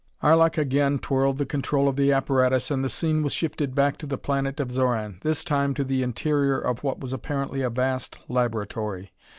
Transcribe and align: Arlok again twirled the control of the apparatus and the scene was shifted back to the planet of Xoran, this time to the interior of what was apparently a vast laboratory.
Arlok 0.23 0.57
again 0.57 0.97
twirled 0.97 1.37
the 1.37 1.45
control 1.45 1.87
of 1.87 1.95
the 1.95 2.11
apparatus 2.11 2.71
and 2.71 2.83
the 2.83 2.89
scene 2.89 3.21
was 3.21 3.33
shifted 3.33 3.75
back 3.75 3.97
to 3.99 4.07
the 4.07 4.17
planet 4.17 4.59
of 4.59 4.69
Xoran, 4.71 5.21
this 5.21 5.43
time 5.43 5.75
to 5.75 5.83
the 5.83 6.01
interior 6.01 6.57
of 6.59 6.81
what 6.83 6.97
was 6.99 7.13
apparently 7.13 7.61
a 7.61 7.69
vast 7.69 8.17
laboratory. 8.27 9.13